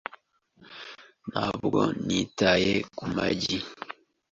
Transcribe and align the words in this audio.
Ntabwo 1.31 1.79
nitaye 2.05 2.73
ku 2.97 3.03
magi. 3.15 3.57